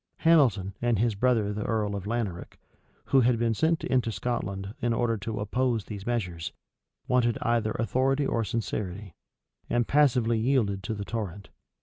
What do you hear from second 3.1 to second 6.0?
had been sent into Scotland in order to oppose,